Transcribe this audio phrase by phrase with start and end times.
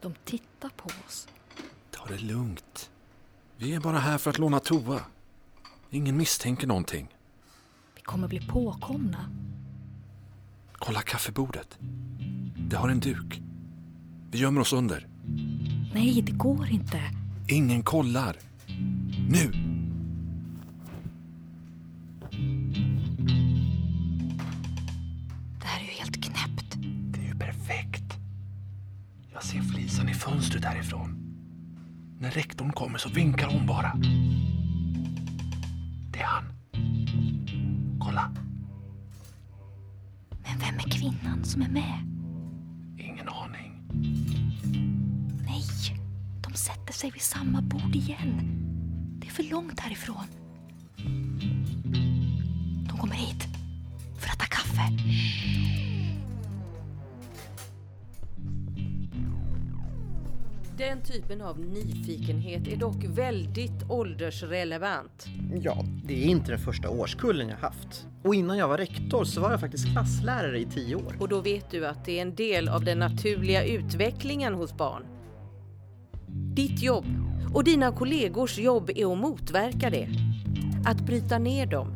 [0.00, 1.28] De tittar på oss.
[1.90, 2.90] Ta det lugnt.
[3.56, 5.00] Vi är bara här för att låna toa.
[5.90, 7.08] Ingen misstänker någonting.
[7.96, 9.30] Vi kommer bli påkomna.
[10.72, 11.78] Kolla kaffebordet.
[12.56, 13.40] Det har en duk.
[14.30, 15.06] Vi gömmer oss under.
[15.94, 17.00] Nej, det går inte.
[17.48, 18.36] Ingen kollar.
[19.28, 19.65] Nu!
[30.26, 31.16] Fönstret därifrån.
[32.20, 33.92] När rektorn kommer så vinkar hon bara.
[36.12, 36.44] Det är han.
[38.00, 38.32] Kolla,
[40.30, 41.98] Men vem är kvinnan som är med?
[42.98, 43.72] ingen aning.
[45.46, 45.62] Nej,
[46.40, 48.62] de sätter sig vid samma bord igen.
[49.20, 50.26] Det är för långt härifrån.
[52.88, 53.48] De kommer hit
[54.18, 54.82] för att ta kaffe.
[60.78, 65.26] Den typen av nyfikenhet är dock väldigt åldersrelevant.
[65.62, 68.06] Ja, det är inte den första årskullen jag haft.
[68.22, 71.16] Och innan jag var rektor så var jag faktiskt klasslärare i tio år.
[71.20, 75.06] Och då vet du att det är en del av den naturliga utvecklingen hos barn.
[76.54, 77.06] Ditt jobb
[77.54, 80.08] och dina kollegors jobb är att motverka det.
[80.86, 81.88] Att bryta ner dem.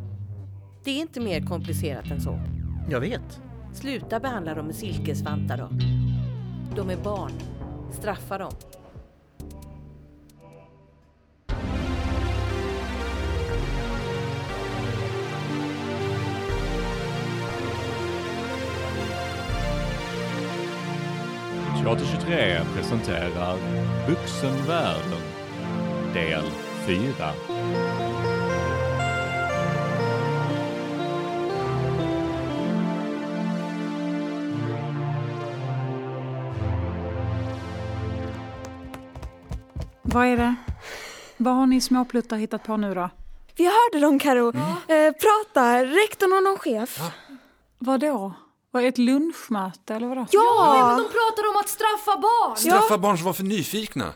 [0.84, 2.40] Det är inte mer komplicerat än så.
[2.90, 3.40] Jag vet.
[3.72, 5.68] Sluta behandla dem med silkesvantar då.
[6.76, 7.32] De är barn.
[7.92, 8.48] Straffa dem.
[21.82, 23.56] Teater 23 presenterar
[24.06, 25.22] Vuxenvärlden
[26.14, 26.44] del
[26.86, 27.59] 4.
[40.12, 40.54] Vad är det?
[41.36, 43.10] Vad har ni småpluttar hittat på nu då?
[43.56, 47.00] Vi hörde dem Karo eh, prata, rektorn och någon chef.
[47.78, 48.32] Vad då?
[48.70, 50.26] Var det ett lunchmöte eller vadå?
[50.30, 50.96] Ja!
[50.98, 52.56] De pratar om att straffa barn!
[52.56, 54.12] Straffa barn som var för nyfikna.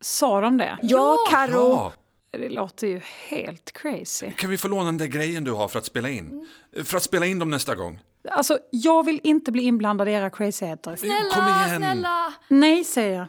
[0.00, 0.78] Sa de det?
[0.82, 1.52] Ja, Karo.
[1.52, 1.92] Ja.
[2.30, 4.30] Det låter ju helt crazy.
[4.32, 6.48] Kan vi få låna den där grejen du har för att spela in?
[6.84, 8.00] För att spela in dem nästa gång.
[8.30, 10.96] Alltså, jag vill inte bli inblandad i era crazyheter.
[10.96, 11.76] Snälla, Kom igen.
[11.76, 12.32] snälla!
[12.48, 13.26] Nej, säger jag.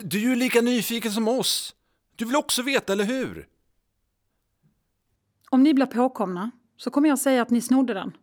[0.00, 1.74] Du är ju lika nyfiken som oss.
[2.16, 3.48] Du vill också veta, eller hur?
[5.50, 8.16] Om ni blir påkomna så kommer jag säga att ni snodde den.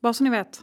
[0.00, 0.62] Bara så ni vet.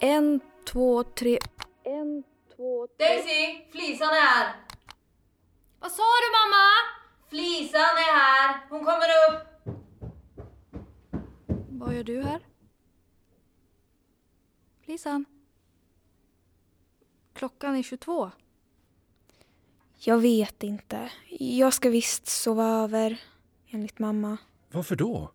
[0.00, 1.38] En, två, tre.
[1.84, 2.24] En,
[2.56, 3.06] två, tre.
[3.06, 4.54] Daisy, flisan är här!
[5.80, 6.66] Vad sa du mamma?
[7.30, 8.60] Flisan är här!
[8.70, 9.56] Hon kommer upp!
[11.70, 12.40] Vad gör du här?
[14.84, 15.24] Lisan?
[17.32, 18.30] Klockan är 22.
[19.98, 21.10] Jag vet inte.
[21.38, 23.20] Jag ska visst sova över,
[23.68, 24.36] enligt mamma.
[24.70, 25.32] Varför då?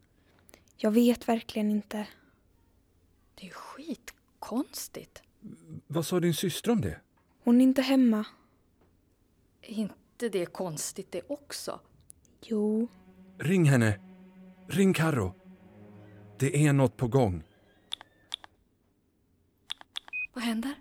[0.77, 2.07] Jag vet verkligen inte.
[3.35, 5.23] Det är ju skitkonstigt.
[5.87, 6.99] Vad sa din syster om det?
[7.43, 8.25] Hon är inte hemma.
[9.61, 11.79] Är inte det konstigt det också?
[12.41, 12.87] Jo.
[13.37, 13.99] Ring henne.
[14.67, 15.40] Ring Karo.
[16.41, 17.43] Det är något på gång.
[20.33, 20.73] Vad händer?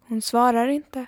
[0.00, 1.06] Hon svarar inte.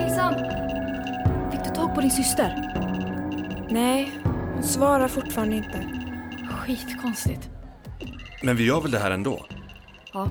[0.00, 0.34] Lisan!
[1.50, 2.70] Fick du tag på din syster?
[3.70, 4.12] Nej,
[4.54, 5.88] hon svarar fortfarande inte.
[6.50, 7.50] Skitkonstigt.
[8.42, 9.46] Men vi gör väl det här ändå?
[10.12, 10.28] Ja,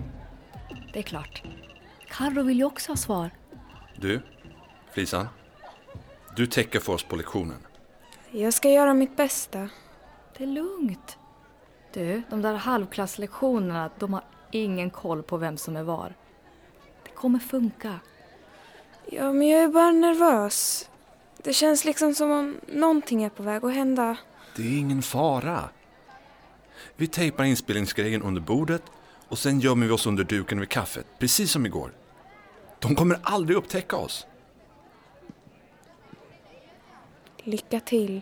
[0.93, 1.43] det är klart.
[2.07, 3.31] Carro vill ju också ha svar.
[3.95, 4.21] Du,
[4.91, 5.27] Flisan.
[6.35, 7.57] Du täcker för oss på lektionen.
[8.31, 9.69] Jag ska göra mitt bästa.
[10.37, 11.17] Det är lugnt.
[11.93, 16.15] Du, de där halvklasslektionerna, de har ingen koll på vem som är var.
[17.03, 17.99] Det kommer funka.
[19.05, 20.89] Ja, men jag är bara nervös.
[21.43, 24.17] Det känns liksom som om någonting är på väg att hända.
[24.55, 25.69] Det är ingen fara.
[26.95, 28.83] Vi tejpar inspelningsgrejen under bordet
[29.27, 31.91] och sen gömmer vi oss under duken vid kaffet, precis som igår.
[32.79, 34.27] De kommer aldrig upptäcka oss.
[37.37, 38.21] Lycka till.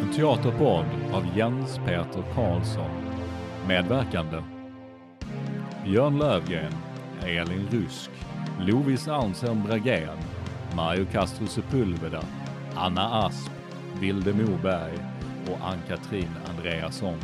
[0.00, 2.90] En teaterpodd av Jens Peter Karlsson.
[3.68, 4.42] Medverkande
[5.84, 6.72] Björn Lövgren,
[7.22, 8.10] Elin Rusk,
[8.60, 10.18] Lovis Arntzen Bragén,
[10.76, 12.24] Mario Castro Sepulveda,
[12.74, 13.50] Anna Asp,
[14.00, 14.98] Vilde Moberg
[15.46, 17.18] och Ann-Katrin Andreasson.